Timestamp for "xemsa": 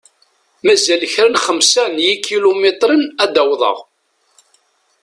1.45-1.83